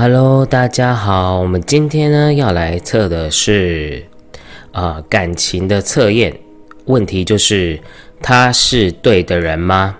[0.00, 4.00] Hello，大家好，我们今天呢要来测的是
[4.70, 6.32] 啊感情的测验，
[6.84, 7.76] 问题就是
[8.22, 9.98] 他是对的人吗？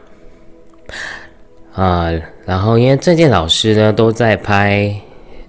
[1.74, 2.12] 啊，
[2.46, 4.94] 然后因为最近老师呢都在拍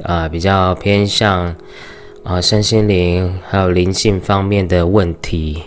[0.02, 1.56] 啊比较偏向
[2.24, 5.62] 啊身心灵还有灵性方面的问题，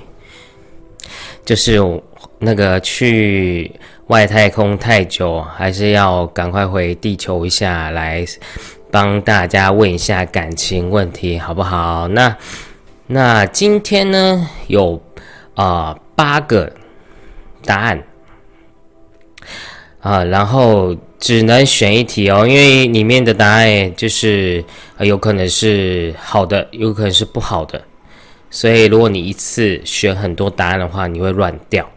[1.45, 1.79] 就是
[2.41, 3.71] 那个去。
[4.13, 8.23] 外太空太久，还是要赶快回地球一下，来
[8.91, 12.07] 帮大家问一下感情问题，好不好？
[12.09, 12.37] 那
[13.07, 15.03] 那今天呢，有
[15.55, 16.71] 啊八个
[17.65, 18.03] 答案
[20.03, 24.63] 啊，然后只能选一题哦，因为里面的答案就是
[24.99, 27.83] 有可能是好的，有可能是不好的，
[28.51, 31.89] 所以如果你一次选很多答案的话，你会乱掉。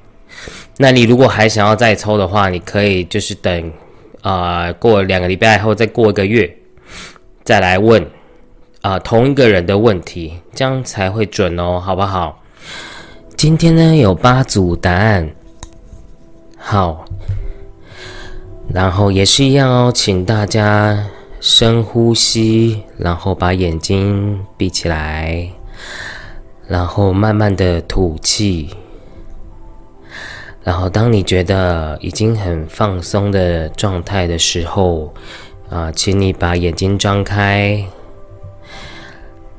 [0.78, 3.72] 那你如果还想要再抽的话，你可以就是等，
[4.22, 6.54] 啊，过两个礼拜后再过一个月，
[7.46, 8.06] 再来问，
[8.82, 12.44] 啊，同一个人的问题，这样才会准哦，好不好？
[13.38, 15.30] 今天呢有八组答案，
[16.58, 17.06] 好，
[18.74, 21.06] 然后也是一样哦，请大家
[21.40, 25.50] 深呼吸，然后把眼睛闭起来，
[26.68, 28.70] 然后慢慢的吐气。
[30.66, 35.14] 然后，当你觉得已经很放松的状态的时候，
[35.70, 37.86] 啊，请你把眼睛张开，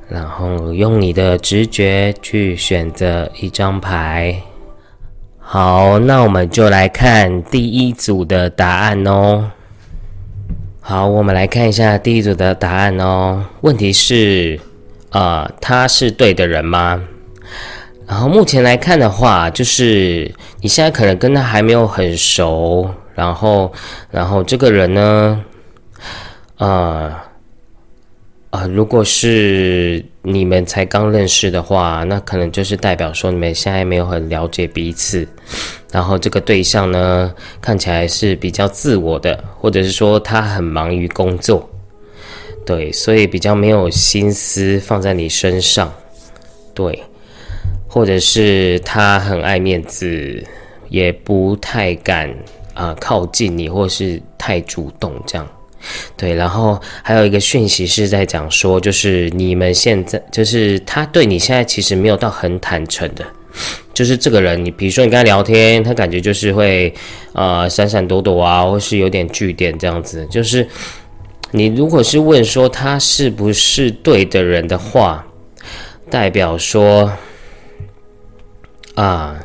[0.09, 4.43] 然后用你的直觉去选择一张牌。
[5.39, 9.53] 好，那我们就来看第一组的答案哦。
[10.81, 13.45] 好，我们来看一下第一组的答案哦。
[13.61, 14.59] 问题是，
[15.11, 17.01] 啊，他是对的人吗？
[18.07, 23.73] 然后目前来看的话，就是你现在可能跟他还没有很熟，然后，
[24.11, 25.45] 然后这个人呢，
[26.59, 27.12] 呃，
[28.51, 35.27] 啊，如果是你们才刚认识的话，那可能就是代表说你们现在没有很了解彼此，
[35.91, 41.69] 然后这个对象呢，看起来是比较自我的，或者是说他很忙于工作，
[42.65, 45.93] 对，所以比较没有心思放在你身上，
[46.73, 47.03] 对。
[47.89, 50.45] 或者是他很爱面子，
[50.89, 52.33] 也不太敢
[52.75, 55.47] 啊靠近你，或是太主动这样。
[56.17, 63.25] 对，然后还有一个讯息是在讲说，就是你们现在，就是他对你现在其实没有到很坦诚的，
[63.95, 66.93] 就是这个人，你比如说你跟他聊天，他感觉就是会
[67.33, 70.27] 啊闪闪躲躲啊，或是有点据点这样子。
[70.29, 70.67] 就是
[71.53, 75.25] 你如果是问说他是不是对的人的话，
[76.11, 77.11] 代表说。
[78.97, 79.37] 啊，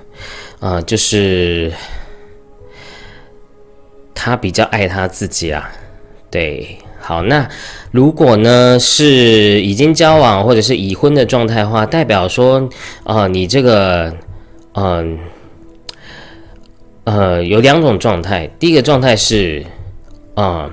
[0.62, 1.72] 啊，就是
[4.16, 5.70] 他比较爱他自己啊。
[6.30, 7.46] 对，好，那
[7.92, 12.70] 如果呢是已经交往或者是已婚的状态的话，代表说，
[13.04, 14.16] 啊，你这个，
[14.76, 15.20] 嗯，
[17.04, 18.48] 呃，有两种状态。
[18.58, 19.66] 第一个状态是，
[20.36, 20.72] 啊，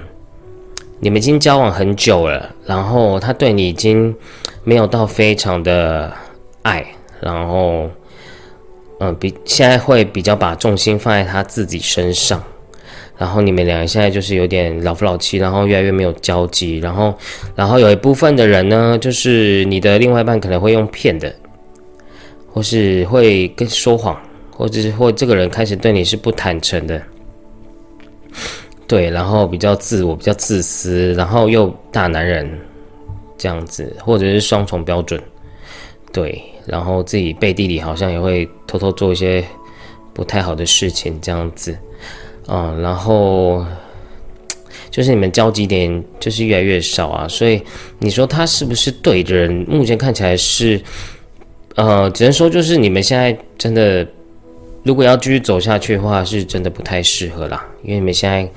[1.01, 4.15] 你们已经交往很久了，然后他对你已经
[4.63, 6.13] 没有到非常的
[6.63, 6.87] 爱，
[7.21, 7.91] 然后。
[9.01, 12.43] 嗯，比现在会比较把重心放在他自己身上，
[13.17, 17.15] 然后你们两个现在就是有点老夫老妻，然后越来越没有交集，然后，
[17.55, 21.33] 然后有一部分的人呢，就是你的另外一半可能会用骗的，
[22.53, 24.21] 或是会跟说谎，
[24.51, 27.01] 或者是或这个人开始对你是不坦诚的，
[28.89, 32.51] 对，然后比较自我，比较自私，然后又大男人
[33.37, 35.21] 这样子，或者是双重标准，
[36.13, 36.43] 对。
[36.69, 39.43] 然后自己背地里好像也会偷偷做一些
[40.13, 41.77] 不太好的事情，这样子，
[42.47, 43.65] 嗯，然后
[44.91, 47.63] 就是你们交集点就是越来越少啊，所以
[47.99, 49.51] 你说他是不是对的人？
[49.67, 50.81] 目前看起来是，
[51.77, 54.07] 呃，只能说就是你们现在真的
[54.83, 58.49] 如果要继续走下去的话，是真的不太适合啦，因为你们现在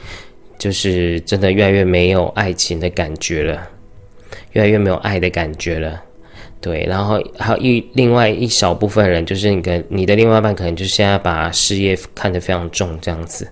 [0.58, 3.70] 就是真的越来越没有爱情的感觉了，
[4.52, 6.02] 越来越没有爱的感觉了。
[6.62, 13.48] 对，然后还有一另外一小部分人，就是你跟你的另外一半，可能就现在把事业看得非常重，这样子，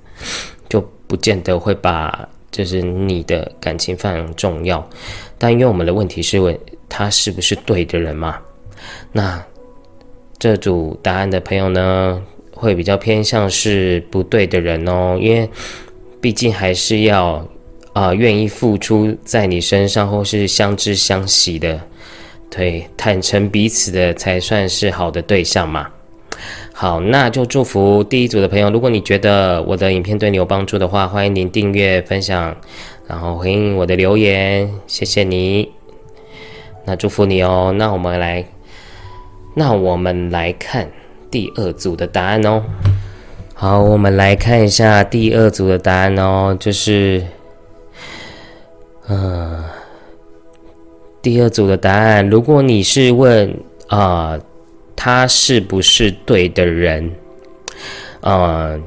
[0.69, 4.87] 就不见得会把就是你的感情非常重要。
[5.39, 6.55] 但因为我们的问题是问
[6.87, 8.39] 他是不是对的人嘛？
[9.11, 9.43] 那
[10.37, 12.21] 这组答案的朋友呢，
[12.53, 15.49] 会比较偏向是不对的人哦，因为
[16.21, 17.43] 毕竟还是要
[17.93, 21.81] 啊愿意付出在你身上，或是相知相惜的。
[22.49, 25.87] 对，坦诚彼此的才算是好的对象嘛。
[26.73, 28.69] 好，那就祝福第一组的朋友。
[28.69, 32.55] 如果你觉得我的影片对你有帮助的话，欢迎您订阅、分享，
[33.05, 35.69] 然后回应我的留言，谢谢你。
[36.85, 37.73] 那祝福你哦。
[37.77, 38.45] 那我们来，
[39.53, 40.89] 那我们来看
[41.29, 42.63] 第二组的答案哦。
[43.53, 47.21] 好，我们来看一下第二组的答案哦，就是，
[49.09, 49.61] 嗯，
[51.21, 53.53] 第二组的答案，如果你是问
[53.87, 54.39] 啊，
[54.95, 57.11] 他是不是对的人，
[58.21, 58.77] 啊。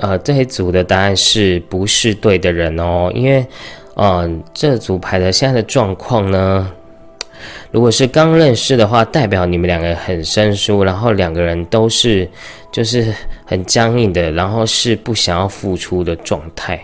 [0.00, 3.12] 呃，这一组的答案是不是对的人哦？
[3.14, 3.46] 因为，
[3.94, 6.68] 嗯，这组牌的现在的状况呢，
[7.70, 12.28] 如果是刚认识的话，代表你们两个很生疏，然后两个人都是
[12.72, 13.14] 就是
[13.46, 16.78] 很僵硬的，然后是不想要付出的状态。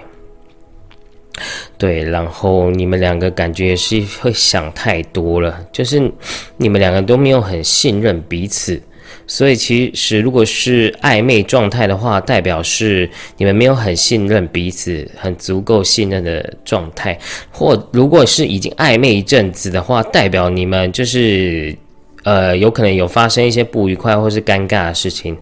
[1.78, 6.10] 对，然后你们两个感觉是会想太多了，就是
[6.56, 8.80] 你们两个都没有很信任彼此。
[9.26, 17.14] 所以其实，如果是暧昧状态的话，代表是你们没有很信任彼此，很足够信任的状态；
[17.50, 21.74] 或如果是已经暧昧一阵子的话，代表你们就是，
[22.22, 25.36] 呃，有可能有发生一些不愉快或是尴尬的事情，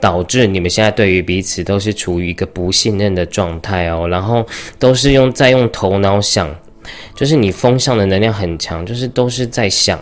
[0.00, 4.06] 导致你们现在对于彼此都是处于一个不信任的状态哦。
[4.08, 4.46] 然后
[4.78, 6.48] 都是用在用头脑想，
[7.14, 9.98] 就是你风向的能量很强，就是都是在想，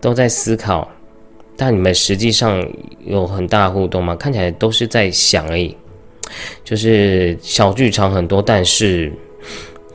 [0.00, 0.86] 都在思考。
[1.56, 2.64] 但你们实际上
[3.04, 4.14] 有很大互动吗？
[4.14, 5.76] 看起来都是在想而已，
[6.62, 9.12] 就是小剧场很多，但是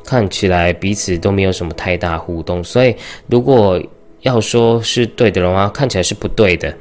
[0.04, 2.62] 看起来彼此都没有什么太大互动。
[2.62, 2.94] 所以
[3.28, 3.82] 如果
[4.24, 6.76] 要说是对的话，看起来是不对的。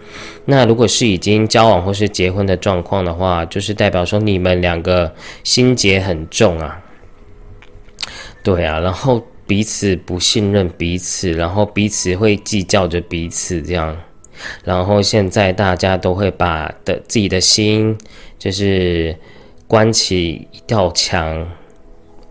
[0.46, 6.80] 那如果是已经交往或是结婚的状况的话，就是代表说你们两个心结很重啊。
[8.42, 13.96] 对啊，然后彼此不信任彼此，然后彼此会计较着彼此这样。
[14.64, 17.96] 然后现在大家都会把的自己的心，
[18.38, 19.14] 就是
[19.68, 21.46] 关起一道墙，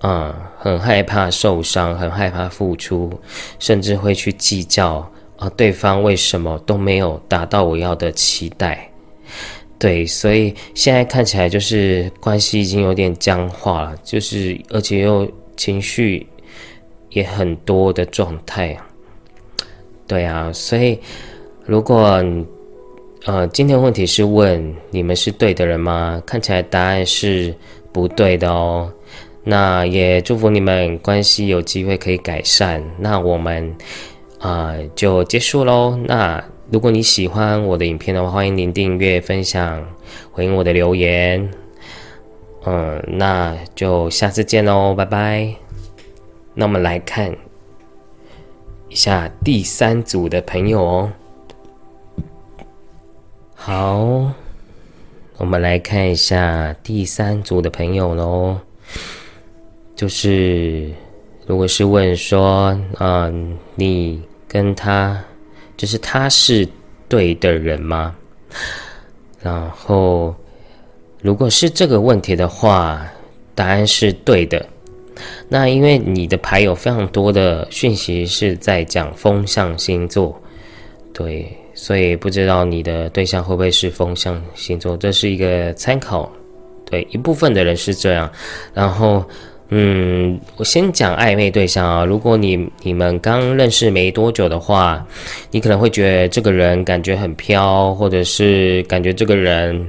[0.04, 3.12] 嗯，很害怕受伤，很害怕付出，
[3.60, 8.90] 甚至会去计较啊，对方为什么都没有达到我要的期待？
[9.78, 16.28] 对，所以现在看起来就是关系已经有点僵化了，就是而且又情绪
[17.10, 18.78] 也很多的状态。
[20.08, 21.00] 对啊，所以。
[21.64, 22.22] 如果
[23.26, 26.22] 呃，今天问题是问你们是对的人吗？
[26.26, 27.56] 看起来答案是
[27.94, 28.92] 不对的哦。
[29.44, 32.84] 那也祝福你们关系有机会可以改善。
[33.00, 33.76] 那我们
[34.40, 35.98] 啊就结束喽。
[36.06, 39.84] 那如果你喜欢我的影片的话，欢迎您订阅、分享、
[40.32, 41.50] 回应我的留言。
[42.66, 45.56] 嗯，那就下次见喽，拜拜。
[46.54, 47.36] 那我们来看
[48.90, 51.12] 一下第三组的朋友哦。
[53.56, 54.32] 好，
[55.38, 58.60] 我们来看一下第三组的朋友喽。
[60.02, 60.90] 就是
[61.46, 65.24] 如果是问说，嗯，你跟他，
[65.78, 66.68] 就是他是
[67.08, 68.16] 对的人吗？
[69.44, 70.34] 然后，
[71.22, 73.06] 如果是这个问题的话，
[73.54, 74.66] 答案是对的。
[75.48, 80.36] 那因为你的牌有非常多的讯息是在讲风象星座，
[81.14, 81.46] 对。
[81.76, 86.28] 所以不知道你的对象会不会是风象星座，这是一个参考。
[86.86, 88.30] 对一部分的人是这样，
[88.74, 89.24] 然后，
[89.72, 92.06] 嗯，我先讲暧昧对象啊。
[92.06, 95.06] 如果你你们刚认识没多久的话，
[95.50, 99.88] 你可能会觉得这个人感觉很飘，或者是感觉这个人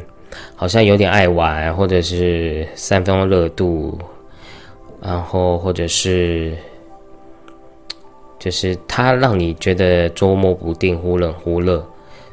[0.54, 3.98] 好像有点爱玩，或者是三分钟热度，
[5.02, 6.52] 然后或者是。
[8.38, 11.80] 就是他让你觉得捉摸不定、忽冷忽热，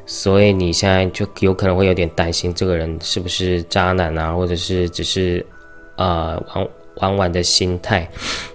[0.06, 5.46] 所以你现在就有可能会有点担心这个人是不是渣男啊，或者是只是
[5.94, 6.66] 呃玩
[6.96, 8.08] 玩玩的心态。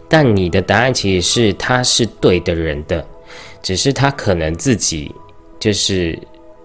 [0.08, 3.06] 但你的答案其实是他是对的人的，
[3.62, 5.14] 只是他可能自己
[5.60, 6.18] 就是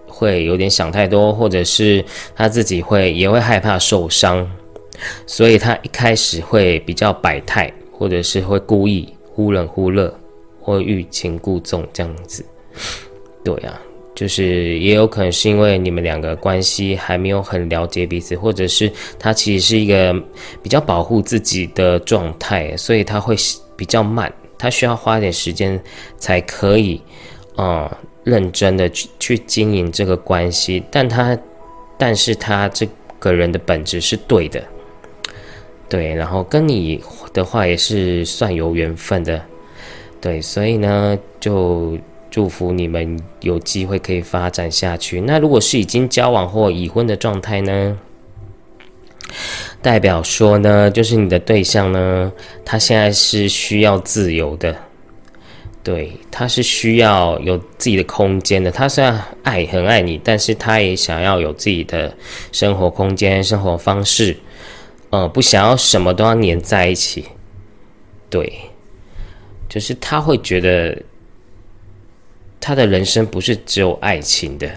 [0.07, 2.03] 会有点想太多，或者是
[2.35, 4.49] 他自己会也会害怕受伤，
[5.25, 10.13] 所以他一开始会比较摆态，或者是会故意忽冷忽热。
[10.63, 12.45] 或欲擒故纵这样子，
[13.43, 13.81] 对啊，
[14.13, 20.13] 就是也有可能是因为你们两个关系还没有很了解彼此，或者是他其实是一个
[20.61, 23.35] 比较保护自己的状态，所以他会
[23.75, 25.81] 比较慢，他需要花点时间
[26.17, 27.01] 才可以，
[27.57, 27.89] 嗯，
[28.23, 30.83] 认真的去去经营这个关系。
[30.91, 31.37] 但他，
[31.97, 32.87] 但是他这
[33.17, 34.63] 个人的本质是对的，
[35.87, 37.01] 对，然后跟你
[37.33, 39.41] 的话也是算有缘分的。
[40.19, 41.97] 对，所以呢，就
[42.31, 45.21] 祝福你们有机会可以发展下去。
[45.21, 47.95] 那如果是已经交往或已婚的状态呢？
[49.81, 52.31] 代表说呢，就是你的对象呢，
[52.65, 54.75] 他现在是需要自由的，
[55.83, 58.69] 对，他是需要有自己的空间的。
[58.69, 62.15] 他虽然爱很爱你，但是他也想要有自己的
[62.51, 64.37] 生活空间、生活方式，
[65.09, 67.25] 呃，不想要什么都要黏在一起。
[68.29, 68.53] 对，
[69.67, 71.01] 就是他会觉得
[72.61, 74.69] 他的人生不是只有爱情的。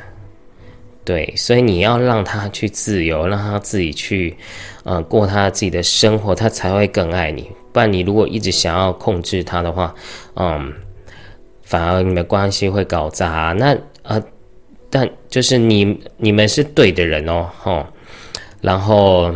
[1.04, 4.34] 对，所以你要让他去自由，让他自己去，
[4.84, 7.50] 呃，过他自己的生活，他才会更爱你。
[7.72, 9.94] 不然，你如果一直想要控制他的话，
[10.36, 10.72] 嗯，
[11.62, 13.54] 反而你们关系会搞砸。
[13.58, 14.22] 那呃，
[14.88, 17.86] 但就是你你们是对的人哦，吼。
[18.62, 19.30] 然后，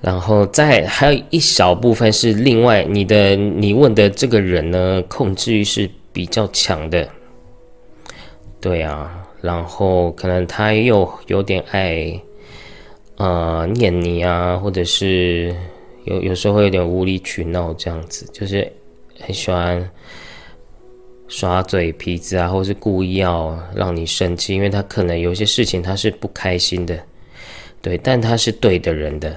[0.00, 7.08] 然后再还有一小部分是另外你的你问的这个人呢，控制欲是比较强的。
[8.60, 9.16] 对啊。
[9.42, 12.20] 然后可能他又有点爱，
[13.16, 15.56] 呃，念你啊，或者是
[16.04, 18.70] 有有时候会有点无理取闹这样子，就是
[19.18, 19.90] 很喜欢
[21.26, 27.02] 耍嘴皮子啊，或是故意要让你生气，因为他可能有些事情他是不开心的，
[27.80, 29.34] 对，但他是对的人的，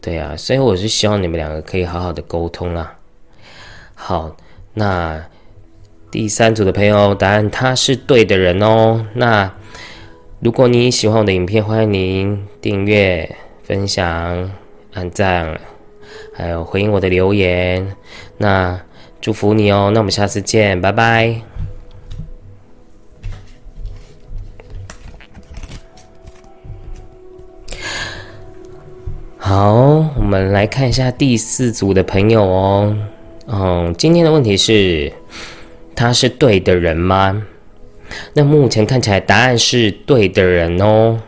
[0.00, 2.98] 对啊，所以我是希望你们两个可以好好的沟通啦。
[3.94, 4.34] 好，
[4.72, 5.22] 那。
[6.10, 9.06] 第三组的朋友，答案他是对的人哦。
[9.12, 9.52] 那
[10.40, 14.50] 如果你喜欢我的影片，欢迎您订阅、分享、
[14.94, 15.60] 按赞，
[16.32, 17.94] 还有回应我的留言。
[18.38, 18.80] 那
[19.20, 19.90] 祝福你哦。
[19.92, 21.42] 那我们下次见，拜拜。
[29.36, 29.74] 好，
[30.16, 32.96] 我们来看一下第四组的朋友哦。
[33.46, 35.12] 嗯，今天的问题是。
[35.98, 37.42] 他是对的人吗？
[38.34, 41.18] 那目前看起来答案是对的人哦。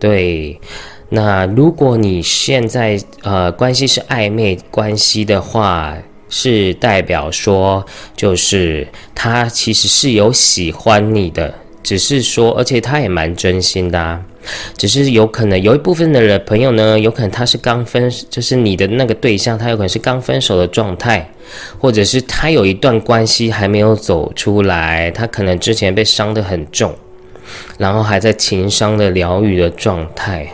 [0.00, 0.58] 对，
[1.10, 5.94] 那如果你现在呃关系是暧昧关系的话，
[6.30, 7.84] 是代表说
[8.16, 14.24] 就是他其实是有喜欢你的，只是说而且他也蛮真心的啊。
[14.76, 21.30] 只是有可能有一部分的人朋友呢，有可能他是刚分，就是你的那个对象，他有可能是刚分手的状态，
[21.78, 26.94] 或者是他有一段关系还没有走出来，他可能之前被伤得很重，
[27.78, 30.48] 然后还在情伤的疗愈的状态，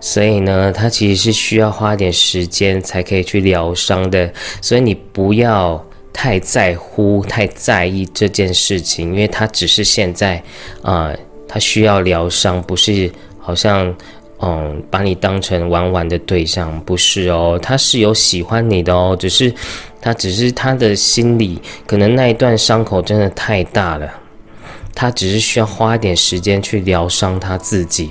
[0.00, 10.42] 所以呢，他其实是需要花点时间才可以去疗伤的，所以你不要太在乎、太在意这件事情，因为他只是现在
[10.82, 11.12] 啊。
[11.52, 13.92] 他需要疗伤，不是好像
[14.38, 19.52] 嗯把你当成玩玩的对象，不是哦，他是有喜欢你的哦，只是
[20.00, 24.08] 他只是他的心里可能那一段伤口真的太大了，
[24.94, 28.10] 他只是需要花一点时间去疗伤他自己，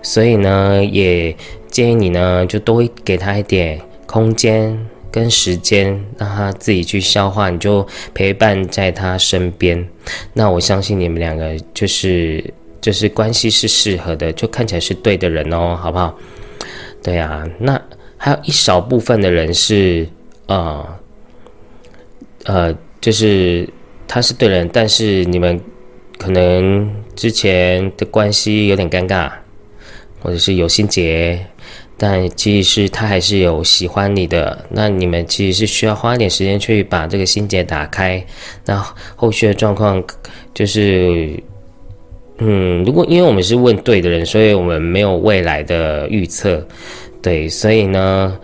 [0.00, 1.36] 所以呢，也
[1.70, 4.76] 建议你呢就多给他一点空间
[5.10, 9.86] 跟时间，让他自己去消化，你就陪伴在他身边，
[10.32, 12.42] 那我相信你们两个就是。
[12.82, 16.18] 就是关系是适合的，就看起来是对的人哦，好不好？
[17.00, 17.80] 对啊，那
[18.16, 20.04] 还有一少部分的人是，
[20.46, 20.84] 呃，
[22.44, 23.68] 呃，就是
[24.08, 25.58] 他是对人，但是你们
[26.18, 29.30] 可能之前的关系有点尴尬，
[30.20, 31.38] 或者是有心结，
[31.96, 38.24] 但其实是他还是有喜欢你的，那你们其实是需要花一点时间去把这个心结打开，
[38.66, 38.76] 那
[39.14, 40.02] 后续的状况
[40.52, 41.40] 就是。
[42.44, 46.60] 嗯，如果因为我们是问对的人，所以我们没有未来的预测，
[47.22, 48.36] 对，所以呢，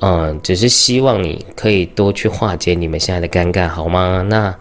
[0.00, 4.22] 嗯，只是希望你可以多去化解你们现在的尴尬，好吗？
[4.28, 4.54] 那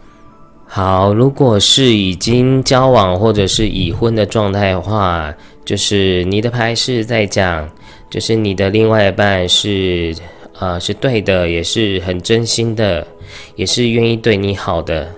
[0.66, 5.34] 好，如果是已经交往或者是已婚的状态的话，
[5.66, 7.70] 就是你的牌是在讲，
[8.10, 10.16] 就是你的另外一半是
[10.58, 13.06] 啊是对的，也是很真心的，
[13.58, 15.10] 也是愿意对你好的，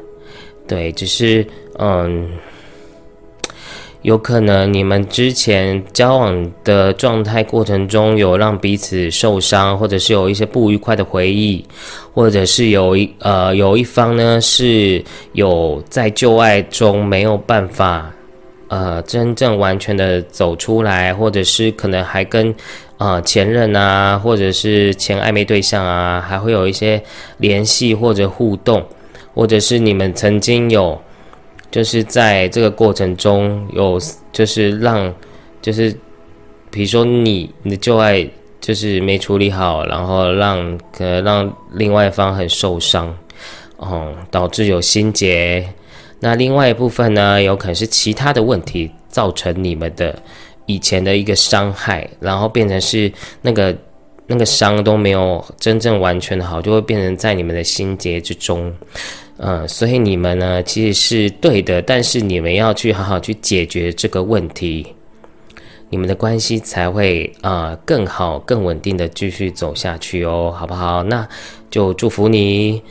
[0.67, 1.45] 对，只是
[1.77, 2.27] 嗯。
[4.01, 11.65] 有可能你们之前交往的状态过程中有让彼此受伤，或者是有一些不愉快的回忆，
[12.13, 15.03] 或者是有一呃有一方呢是
[15.33, 18.09] 有在旧爱中没有办法
[18.69, 22.55] 呃真正完全的走出来，或者是可能还跟
[22.97, 27.01] 啊前任啊或者是前暧昧对象啊还会有一些
[27.39, 28.81] 联系或者互动，
[29.33, 30.97] 或者是你们曾经有。
[31.71, 33.99] 就是在这个过程中有，
[34.31, 35.13] 就是让，
[35.61, 35.95] 就是，
[36.71, 38.27] 比如说你你的旧爱
[38.59, 43.15] 就是没处理好，然后让可能让另外一方很受伤，
[43.77, 45.67] 哦，导致有心结。
[46.19, 50.17] 那另外一部分呢，有可能是其他的问题造成你们的
[50.65, 53.11] 以前的一个伤害，然后变成是
[53.41, 53.73] 那个
[54.27, 58.73] 那个伤都没有真正完全的好，就会变成在你们的心结之中。
[59.41, 64.85] 嗯，所以你们呢其实是对的，但是你们要去好好去解决这个问题，
[65.89, 71.01] 你们的关系才会啊更好、更稳定的继续走下去哦，好不好？
[71.03, 71.25] 那
[71.69, 72.81] 就祝福你。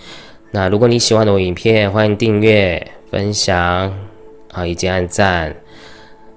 [0.51, 3.95] 那如果你喜欢我的影片，欢迎订阅、分享
[4.53, 5.55] 啊，以及按赞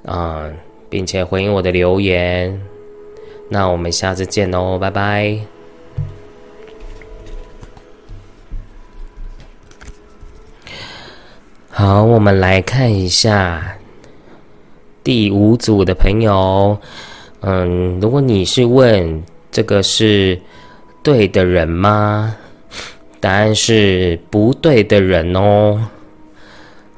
[0.03, 0.51] 啊，
[0.89, 2.61] 并且回应我的留言。
[3.47, 5.60] 那我们下次见哦，拜拜。
[11.73, 13.77] 好，我们来看一下
[15.01, 16.77] 第五组的朋友。
[17.39, 20.37] 嗯，如果你是问这个是
[21.01, 22.35] 对的人吗？
[23.21, 25.81] 答案是不对的人哦，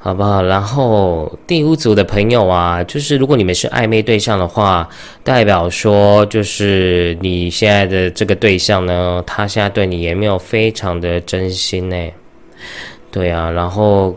[0.00, 0.42] 好不好？
[0.42, 4.88] 然后第五组的朋友啊，就是如果你们是暧昧对象的话，
[5.22, 11.96] 代表说就是你现在的这个对象呢，他现在对你也没有非常的真心呢。
[13.12, 14.12] 对啊，然后。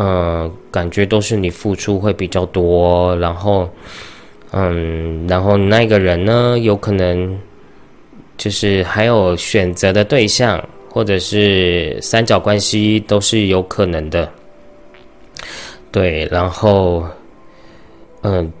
[0.00, 3.68] 嗯，感觉都是你付出会比较多，然后，
[4.52, 7.36] 嗯，然后那个人呢，有可能
[8.36, 14.30] 就是还有选择的对象，或者是三角关系都是有可能的。
[15.90, 17.04] 对，然后，
[18.22, 18.52] 嗯，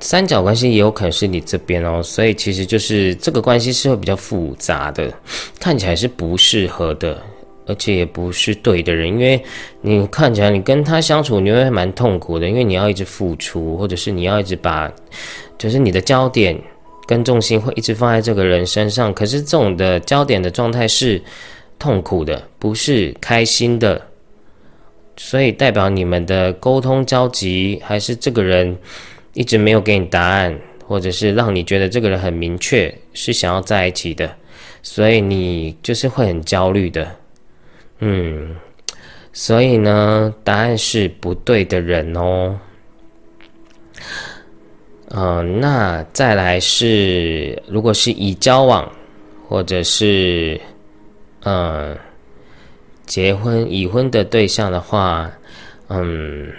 [0.00, 5.12] 三角关系也有可能是你这边哦，所以其实就是这个关系是会比较复杂的，
[5.60, 7.20] 看起来是不适合的。
[7.66, 9.42] 而且也不是对的人，因为
[9.80, 14.92] 你看起来你跟他相处你会蛮痛苦的，因为你要一直付出，或者是你要一直把，
[15.56, 16.60] 就是你的焦点
[17.06, 19.12] 跟重心会一直放在这个人身上。
[19.14, 21.22] 可是这种的焦点的状态是
[21.78, 24.00] 痛苦的，不是开心的，
[25.16, 28.76] 所以代表你们的沟通交集还是这个人
[29.32, 34.36] 一直没有给你答案，或者是让你觉得这个人很明确是想要在一起的，
[34.82, 37.10] 所以你就是会很焦虑的。
[38.00, 38.56] 嗯，
[39.32, 42.58] 所以呢，答案是不对的人哦。
[45.10, 48.90] 嗯，那再来是，如果是已交往
[49.48, 50.60] 或者是
[51.44, 51.96] 嗯
[53.06, 55.30] 结婚已婚的对象的话，
[55.88, 56.52] 嗯，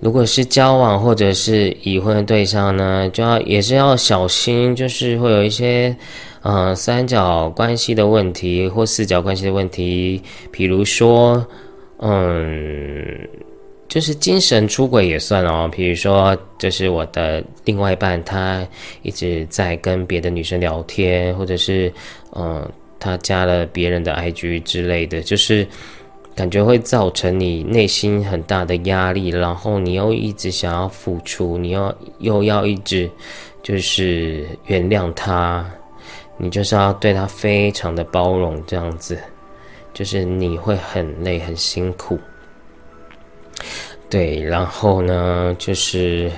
[0.00, 5.96] 如果是交往或者是已婚的对象呢，就要也是要小心，就是会有一些。
[6.42, 11.46] 嗯，三角关系的问题或四角关系的问题，比如说，
[11.98, 13.28] 嗯，
[13.86, 15.68] 就是精神出轨也算哦。
[15.70, 18.66] 比如说，就是我的另外一半，他
[19.02, 21.92] 一直在跟别的女生聊天，或者是，
[22.34, 22.66] 嗯，
[22.98, 25.66] 他加了别人的 IG 之类的，就是
[26.34, 33.10] 感觉会造成你内心很大的压力，然后你又一直想要付出，你要又要一直
[33.62, 35.70] 就是原谅他。
[36.42, 39.18] 你就是要对他非常的包容，这样子，
[39.92, 42.18] 就是你会很累很辛苦，
[44.08, 46.32] 对，然后呢，就是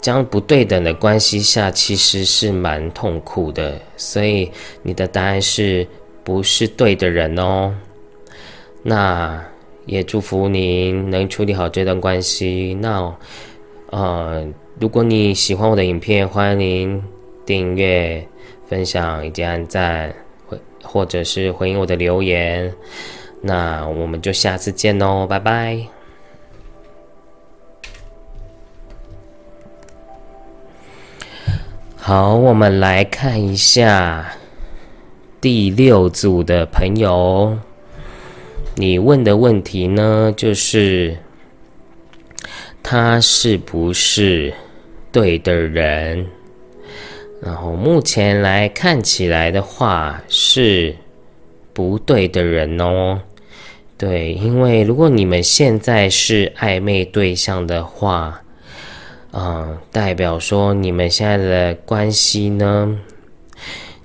[0.00, 4.50] 将不对等的关系下，其实是蛮痛苦的，所以
[4.82, 5.86] 你的答案是
[6.24, 7.72] 不是对的人哦？
[8.82, 9.40] 那
[9.86, 12.76] 也祝福您能处理好这段关系。
[12.80, 13.16] 那，
[13.90, 14.44] 呃，
[14.80, 17.11] 如果你喜欢我的影片，欢迎您。
[17.44, 18.26] 订阅、
[18.66, 20.14] 分享以及按赞，
[20.46, 22.72] 或或者是回应我的留言，
[23.40, 25.78] 那我们就下次见喽，拜拜。
[31.96, 34.32] 好，我们来看一下
[35.40, 37.56] 第六组的朋友，
[38.74, 41.16] 你问的问题呢，就是
[42.82, 44.52] 他是不是
[45.12, 46.26] 对的人？
[47.44, 50.94] 然后目前来看起来的话是
[51.72, 53.20] 不对的人哦，
[53.98, 58.40] 对，因为如果你们现在是暧昧对象的话，
[59.32, 62.96] 嗯，代表说你们现在的关系呢，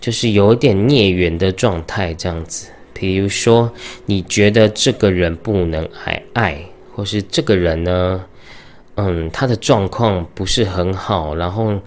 [0.01, 2.69] 就是有点孽缘的状态这样子。
[2.91, 3.71] 比如说，
[4.07, 6.59] 你觉得这个人不能爱爱，
[6.95, 8.25] 或是这个人呢，
[8.95, 11.79] 嗯，他的状况不是很好，然后。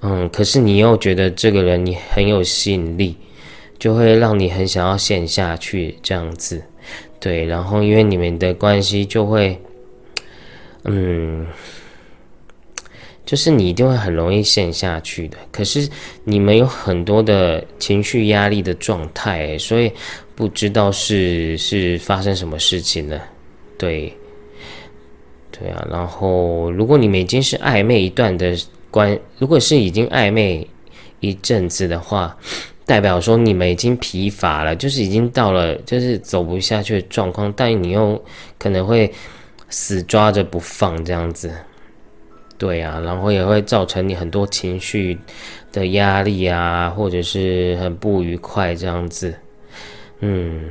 [0.00, 3.16] 嗯，可是你又觉得这个人你很有吸引力，
[3.78, 6.62] 就会让你很想要陷下去这样子，
[7.18, 9.58] 对，然后因为你们的关系就会，
[10.84, 11.46] 嗯，
[13.24, 15.36] 就是你一定会很容易陷下去的。
[15.50, 15.88] 可是
[16.24, 19.90] 你们有很多的情绪压力的状态，所以
[20.34, 23.20] 不知道是是发生什么事情了，
[23.78, 24.12] 对。
[25.58, 28.54] 对啊，然后如果你们已经是暧昧一段的
[28.96, 30.66] 关，如果是已经暧昧
[31.20, 32.34] 一阵子的话，
[32.86, 38.24] 代表说你们已经疲乏了，就是已经到了就是走不下去的状况，但你又
[38.58, 39.12] 可能会
[39.68, 41.52] 死抓着不放这样子。
[42.56, 45.18] 对啊，然后也会造成你很多情绪
[45.70, 49.34] 的压力啊，或者是很不愉快这样子。
[50.20, 50.62] 嗯。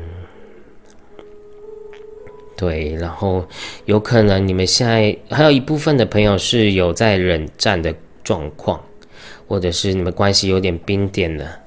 [2.57, 3.45] 对，然后
[3.83, 7.93] 有可能你们现在还有一部分的朋友是有在冷战的
[8.25, 8.77] 状况，
[9.47, 11.57] 或者是你们关系有点冰点了，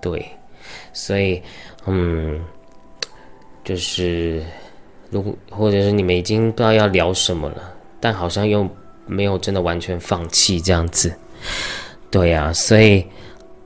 [0.00, 0.26] 对，
[0.92, 1.40] 所以
[1.86, 2.40] 嗯，
[3.62, 4.42] 就是
[5.10, 8.68] 如果或者是你们已经不知道要聊什么了，但好像又
[9.06, 11.14] 没有真的完全放弃这样子，
[12.10, 13.06] 对呀，所以。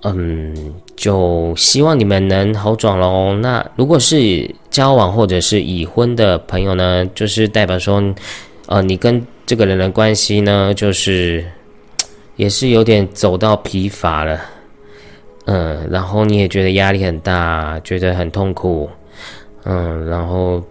[0.02, 3.34] 嗯，就希望你们能好转喽。
[3.34, 8.00] 那如果是交往或者是已婚的朋友呢，就是代表说，
[8.66, 11.44] 呃，你跟这个人的关系呢，就是
[12.36, 14.40] 也是有点走到疲乏了，
[15.46, 18.88] 嗯，然后你也觉得压力很大，觉得很痛苦，
[19.64, 20.62] 嗯，然后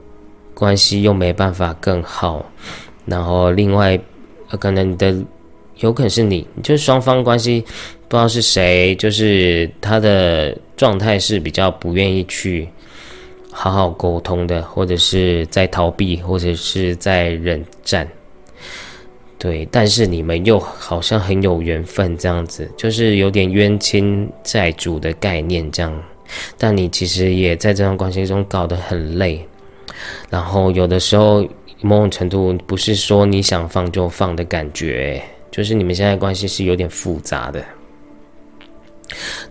[0.53, 2.45] 关系又没办法更好，
[3.05, 3.99] 然后另外
[4.59, 5.15] 可能你的
[5.77, 7.65] 有可能是你，就是双方关系。
[8.07, 12.69] 不知道是谁，就是他的状态是比较不愿意去
[13.51, 18.07] 好好沟通的，或者是在逃避，或者是在冷战。
[19.37, 26.03] 对，但是你们又好像很有缘分，这样子，就是有点冤亲债主的概念这样。
[26.57, 29.45] 但你其实也在这段关系中搞得很累，
[30.29, 31.47] 然后有的时候
[31.81, 35.21] 某种程度不是说你想放就放的感觉，
[35.51, 37.63] 就是你们现在关系是有点复杂的。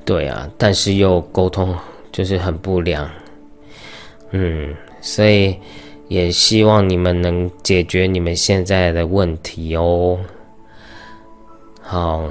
[0.04, 1.76] 对啊，但是又沟通
[2.10, 3.08] 就是很不良，
[4.32, 5.56] 嗯，所以
[6.08, 10.18] 也希望你们能解决你们现在的问题哦。
[11.80, 12.30] 好，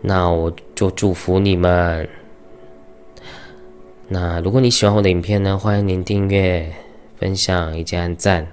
[0.00, 2.08] 那我就祝福你们。
[4.08, 6.70] 那如果你喜欢我的影片呢，欢迎您订阅、
[7.18, 8.46] 分享以及按赞，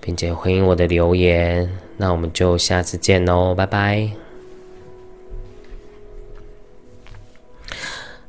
[0.00, 1.70] 并且回应我的留言。
[1.96, 4.21] 那我们就下次见喽，拜拜。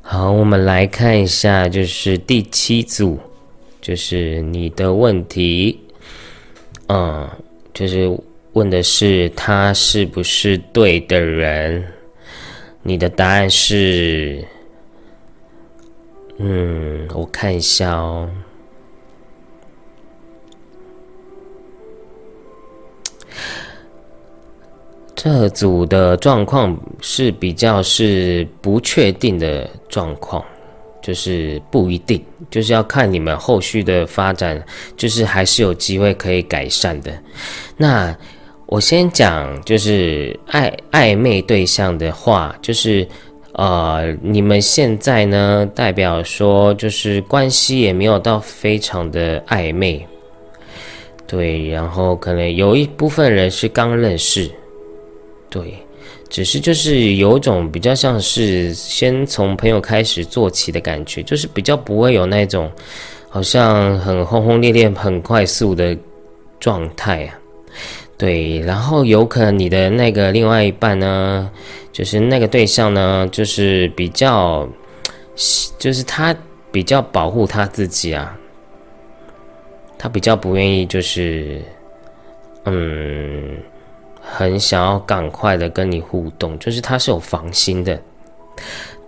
[0.06, 3.18] 好，我们来看一下，就是第七组，
[3.80, 5.80] 就是你的问题，
[6.88, 7.26] 嗯，
[7.72, 8.14] 就是
[8.52, 11.82] 问的是他是不是对的人？
[12.82, 14.44] 你的答案是，
[16.36, 18.28] 嗯，我看一下哦。
[25.24, 30.44] 这组的状况是比较是不确定的状况，
[31.02, 34.62] 就是不一定，就是要看你们后续的发展，
[34.98, 37.10] 就是还是有机会可以改善的。
[37.74, 38.14] 那
[38.66, 43.08] 我先讲，就是暧暧昧对象的话，就是
[43.52, 50.06] 呃，你们现在呢，代表说就是关系也没有到非常的暧昧，
[51.26, 54.50] 对，然后可能有一部分人是刚认识。
[55.54, 55.72] 对，
[56.28, 62.68] 只是就是有种比较像是先从朋友开始做起的感觉，就是比较不会有那种
[63.28, 65.96] 好像很轰轰烈烈、很快速的
[66.58, 67.38] 状态啊。
[68.18, 71.48] 对，然后有可能你的那个另外一半呢，
[71.92, 74.68] 就是那个对象呢，就是比较，
[75.78, 76.34] 就是他
[76.72, 78.36] 比较保护他自己啊，
[79.96, 81.62] 他比较不愿意，就是
[82.64, 83.56] 嗯。
[84.26, 88.00] 很想要赶快的跟你互动，就是他是有防心的，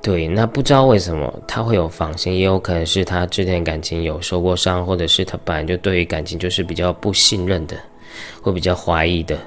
[0.03, 7.77] 对，那不知道为什么他会有防心，也有可能是他之前感情有受过伤，或者是他本来就对于感情就是比较不信任的，
[8.43, 9.39] 会比较怀疑的，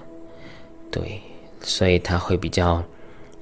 [0.90, 1.22] 对，
[1.62, 2.84] 所以他会比较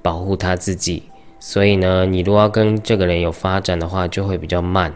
[0.02, 1.02] 保护他自己，
[1.40, 4.94] 所以呢，你如果要跟这个人有发展的话，就会比较慢，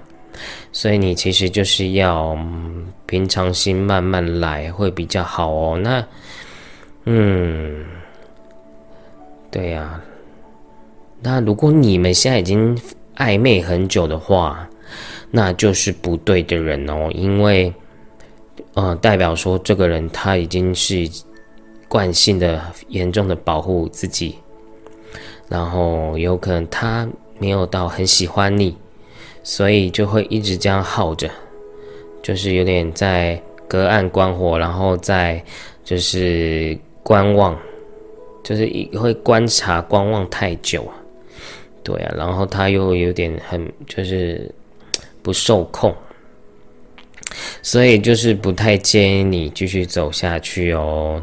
[0.73, 2.37] 所以你其实就是要
[3.05, 6.05] 平常心慢慢来，会比较好哦，那。
[7.05, 7.83] 嗯，
[9.49, 9.99] 对呀。
[11.23, 12.75] 那如果你们现在已经
[13.15, 14.67] 暧昧很久的话，
[15.29, 17.73] 那就是不对的人哦，因为，
[18.73, 21.07] 呃，代表说这个人他已经是
[21.87, 24.35] 惯性的、严重的保护自己，
[25.47, 27.07] 然后有可能他
[27.39, 28.75] 没有到很喜欢你，
[29.43, 31.29] 所以就会一直这样耗着，
[32.23, 35.43] 就是有点在隔岸观火，然后在
[35.83, 36.77] 就是。
[37.03, 37.57] 观望，
[38.43, 40.87] 就是一会观察、观望太久，
[41.83, 44.49] 对啊，然后他又有点很就是
[45.21, 45.93] 不受控，
[47.61, 51.21] 所以就是不太建议你继续走下去哦。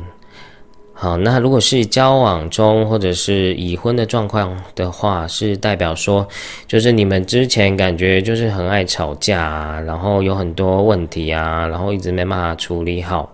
[1.01, 6.27] 好，那如果是交往中或者是已婚的状况的话，是代表说，
[6.67, 13.33] 就是你们之前感觉就是很爱吵架啊，然后有很多问题啊，然后一直没办法处理好。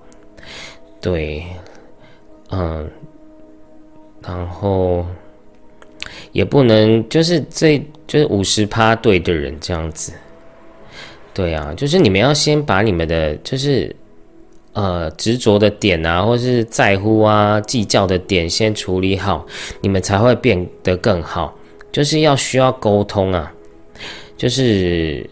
[1.00, 1.42] 对，
[2.55, 2.90] 嗯，
[4.23, 5.05] 然后
[6.33, 10.12] 也不能就是这就是五十趴对的人这样子。
[11.33, 13.95] 对啊，就是你们要先把你们的就是。
[14.77, 19.47] 呃，执着的点啊，或是在乎啊、计较的点，先处理好，
[19.81, 21.57] 你们才会变得更好。
[21.93, 23.55] 就是要需要沟通啊，
[24.37, 25.25] 就是，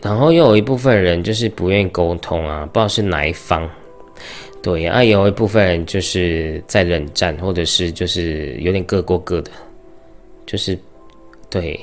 [0.00, 3.68] 然后又有一部分人就是不愿意沟通啊，不知道是哪一方。
[4.66, 9.50] 对啊，有一部分人就是在冷战，或者是就是有点各过各的，
[10.44, 10.76] 就是
[11.48, 11.78] 对。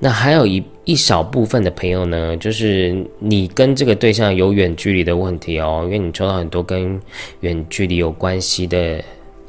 [0.00, 7.00] 那还有一一小部分的朋友呢，就是你跟这个对象有远距离的问题哦，因为你抽到很多跟
[7.42, 9.00] 远距离有关系的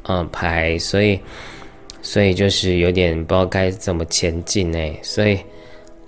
[0.04, 1.18] 嗯牌，所以
[2.00, 5.36] 所以就是有点不知道该怎么前进哎，所以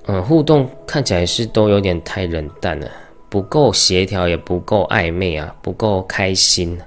[0.06, 2.88] 嗯互动看起来是都有点太冷淡了，
[3.35, 6.79] 不够协调，也不够暧昧啊，不够开心，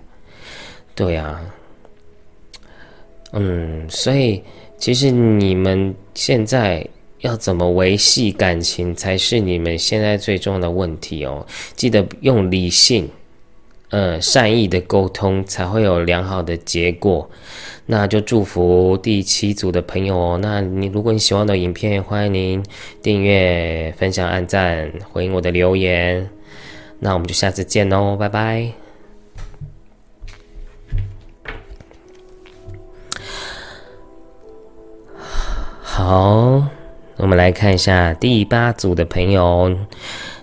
[0.95, 1.41] 对啊，
[3.33, 4.41] 嗯，所以
[4.77, 6.87] 其实你们现在。
[7.21, 11.43] 要怎么维系感情才是你们现在最重要的问题哦！
[11.75, 13.09] 记得用理性、
[13.89, 17.27] 呃善意的沟通，才会有良好的结果。
[17.87, 20.39] 那就祝福第七组的朋友哦。
[20.39, 22.63] 那你如果你喜欢的影片，欢迎您
[23.01, 26.29] 订阅、分享、按赞、回应我的留言。
[26.99, 28.71] 那我们就下次见喽，拜拜。
[35.81, 36.63] 好。
[37.19, 39.75] 我们来看一下第八组的朋友，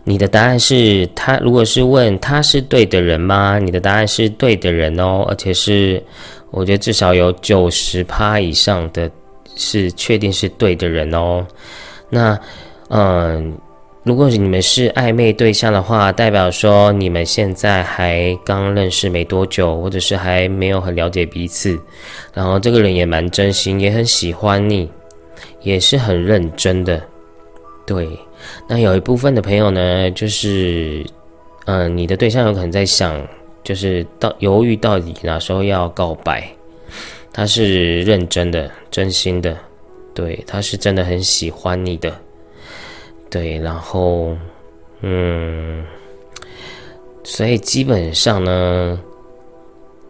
[0.03, 1.39] 你的答案是他。
[1.39, 3.61] 如果是问他是对的人吗？
[3.61, 6.03] 你的答案是对的人哦，而且是
[6.51, 9.09] 我觉得至少有九十趴以上的
[9.55, 11.47] 是确定是对的人哦。
[12.11, 12.37] 那
[12.89, 13.57] 嗯，
[14.05, 21.79] 如果你们是暧昧对象的话，代表说你们现在还刚认识没多久，或者是还没有很了解彼此，
[22.33, 24.89] 然后这个人也蛮真心，也很喜欢你。
[25.63, 27.03] 也是很认真的，
[27.87, 28.07] 对。
[28.69, 31.03] 那有一部分的朋友呢，就是，
[31.65, 33.27] 嗯，你的对象有可能在想，
[33.63, 36.47] 就是到犹豫到底哪时候要告白。
[37.33, 39.57] 他是认真的、真心的，
[40.15, 42.15] 对，他是真的很喜欢你的，
[43.35, 43.59] 对。
[43.59, 44.37] 然后，
[45.01, 45.85] 嗯，
[47.25, 48.99] 所以基本上呢，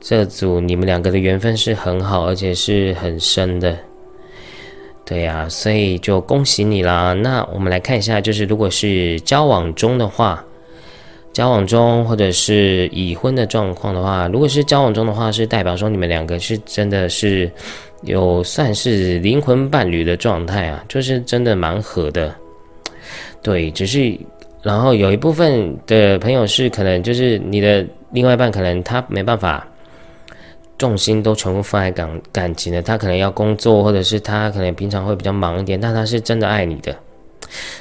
[0.01, 3.77] 这组你们两个的缘分是很好，而且是很深的。
[5.07, 7.13] 对呀，所以就恭喜你啦。
[7.13, 10.45] 那我们来看一下，就是如果是交往中的话，
[11.33, 17.51] 交往中或者是已婚的状况的话，如果是交往中的话，是代表说你们两个是真的是
[18.03, 22.35] 有算是灵魂伴侣的状态啊，就是真的蛮合的。
[23.45, 24.19] 对，只是
[24.61, 29.65] 然后有一部分的朋友是可能就是你的另外一半，可能他没办法。
[30.77, 36.95] 重心都全部放在感感情的，他可能要工作，或者是他可能平常会比较忙一点，但他是真的爱你的，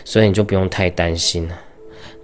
[0.05, 1.55] 所以你就不用太担心了。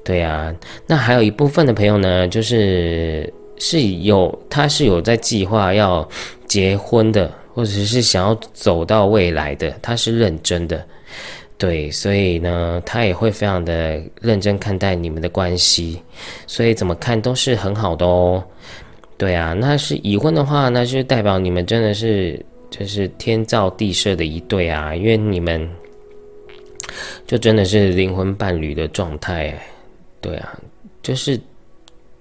[0.06, 0.54] 对啊，
[0.86, 6.08] 那还有一部分的朋友呢，就是是有他是有在计划要
[6.46, 10.86] 结婚的，或者是想要走到未来的，他是认真的。
[11.60, 16.02] 对，所以呢，他也会非常的认真看待你们的关系，
[16.48, 18.42] 所以怎么看都是很好的哦。
[19.18, 25.70] 对啊，那是已婚的话，那就代表你们真的是就是天造地设的一对啊，因为你们
[27.28, 29.54] 就真的是灵魂伴侣的状态。
[30.22, 30.58] 对啊，
[31.04, 31.38] 就是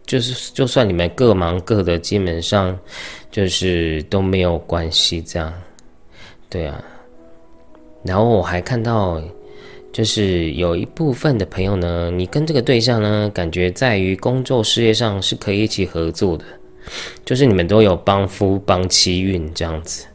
[0.04, 2.76] 就是就算你们各忙各的，基本上
[3.30, 5.54] 就是都没有关系这样。
[6.50, 6.82] 对啊，
[8.02, 9.20] 然后我还看到，
[9.92, 16.44] 就是有一部分的朋友呢，你跟这个对象呢，感觉在于工作事业上是可以一起合作的。
[17.22, 20.06] 就是你们都有帮夫帮妻运这样子，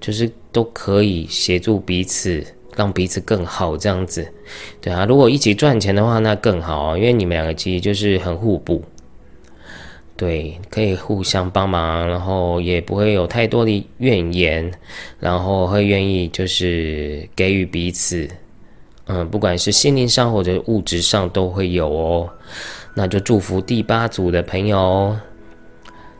[0.00, 2.44] 就是都可以协助彼此，
[2.76, 4.26] 让彼此更好这样子，
[4.82, 5.06] 对啊。
[5.06, 8.82] 如果一起赚钱的话，那更好啊，因为你们两个其实就是很互补，
[10.16, 14.70] 对，可以互相帮忙，然后也不会有太多的怨言，
[15.18, 18.28] 然后会愿意就是给予彼此，
[19.06, 22.30] 嗯，不管是心灵上或者物质上都会有哦。
[22.94, 25.16] 那就祝福第八组的朋友。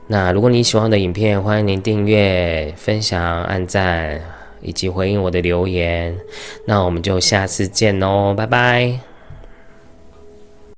[0.09, 4.21] 那如果你喜欢我的影片，欢迎您订阅、分享、按赞，
[4.61, 6.19] 以及回应我的留言。
[6.67, 9.14] 那我们就下次见喽，拜拜。